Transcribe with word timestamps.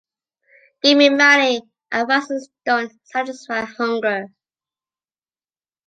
Give 0.81 0.97
me 0.97 1.09
money, 1.11 1.61
advices 1.91 2.49
don’t 2.65 2.91
satisfy 3.05 3.61
hunger. 3.65 4.29